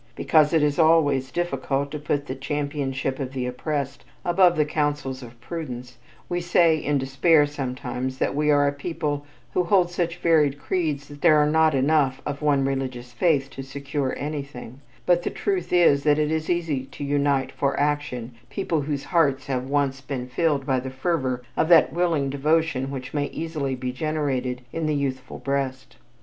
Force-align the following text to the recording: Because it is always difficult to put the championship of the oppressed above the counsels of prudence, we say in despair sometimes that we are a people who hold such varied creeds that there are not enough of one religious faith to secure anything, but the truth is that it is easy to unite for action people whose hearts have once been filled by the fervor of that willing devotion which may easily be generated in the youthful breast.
Because 0.15 0.51
it 0.51 0.63
is 0.63 0.79
always 0.79 1.31
difficult 1.31 1.91
to 1.91 1.99
put 1.99 2.25
the 2.25 2.33
championship 2.33 3.19
of 3.19 3.33
the 3.33 3.45
oppressed 3.45 4.03
above 4.25 4.55
the 4.57 4.65
counsels 4.65 5.21
of 5.21 5.39
prudence, 5.39 5.99
we 6.27 6.41
say 6.41 6.75
in 6.75 6.97
despair 6.97 7.45
sometimes 7.45 8.17
that 8.17 8.33
we 8.35 8.49
are 8.49 8.67
a 8.67 8.73
people 8.73 9.27
who 9.53 9.63
hold 9.63 9.91
such 9.91 10.17
varied 10.17 10.57
creeds 10.57 11.07
that 11.07 11.21
there 11.21 11.37
are 11.37 11.45
not 11.51 11.75
enough 11.75 12.19
of 12.25 12.41
one 12.41 12.65
religious 12.65 13.13
faith 13.13 13.51
to 13.51 13.61
secure 13.61 14.15
anything, 14.17 14.81
but 15.05 15.21
the 15.21 15.29
truth 15.29 15.71
is 15.71 16.01
that 16.01 16.17
it 16.17 16.31
is 16.31 16.49
easy 16.49 16.85
to 16.85 17.03
unite 17.03 17.51
for 17.51 17.79
action 17.79 18.31
people 18.49 18.81
whose 18.81 19.03
hearts 19.03 19.45
have 19.45 19.69
once 19.69 20.01
been 20.01 20.27
filled 20.27 20.65
by 20.65 20.79
the 20.79 20.89
fervor 20.89 21.43
of 21.55 21.69
that 21.69 21.93
willing 21.93 22.27
devotion 22.27 22.89
which 22.89 23.13
may 23.13 23.25
easily 23.25 23.75
be 23.75 23.91
generated 23.91 24.63
in 24.73 24.87
the 24.87 24.95
youthful 24.95 25.37
breast. 25.37 25.97